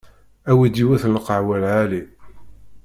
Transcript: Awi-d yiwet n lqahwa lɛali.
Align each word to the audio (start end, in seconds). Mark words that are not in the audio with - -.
Awi-d 0.49 0.75
yiwet 0.79 1.03
n 1.07 1.15
lqahwa 1.17 1.55
lɛali. 1.63 2.03